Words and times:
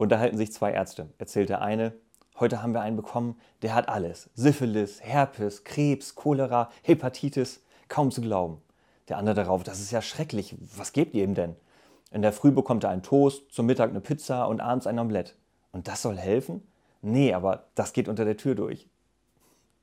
Unterhalten 0.00 0.38
sich 0.38 0.50
zwei 0.50 0.72
Ärzte. 0.72 1.10
Erzählt 1.18 1.50
der 1.50 1.60
eine, 1.60 1.92
heute 2.38 2.62
haben 2.62 2.72
wir 2.72 2.80
einen 2.80 2.96
bekommen, 2.96 3.38
der 3.60 3.74
hat 3.74 3.90
alles. 3.90 4.30
Syphilis, 4.34 5.02
Herpes, 5.02 5.62
Krebs, 5.62 6.14
Cholera, 6.14 6.70
Hepatitis. 6.80 7.60
Kaum 7.88 8.10
zu 8.10 8.22
glauben. 8.22 8.62
Der 9.10 9.18
andere 9.18 9.34
darauf, 9.34 9.62
das 9.62 9.78
ist 9.78 9.90
ja 9.90 10.00
schrecklich. 10.00 10.56
Was 10.74 10.94
gebt 10.94 11.12
ihr 11.12 11.22
ihm 11.22 11.34
denn? 11.34 11.54
In 12.12 12.22
der 12.22 12.32
Früh 12.32 12.50
bekommt 12.50 12.84
er 12.84 12.88
einen 12.88 13.02
Toast, 13.02 13.52
zum 13.52 13.66
Mittag 13.66 13.90
eine 13.90 14.00
Pizza 14.00 14.46
und 14.46 14.62
abends 14.62 14.86
ein 14.86 14.98
Omelett. 14.98 15.36
Und 15.70 15.86
das 15.86 16.00
soll 16.00 16.16
helfen? 16.16 16.66
Nee, 17.02 17.34
aber 17.34 17.64
das 17.74 17.92
geht 17.92 18.08
unter 18.08 18.24
der 18.24 18.38
Tür 18.38 18.54
durch. 18.54 18.88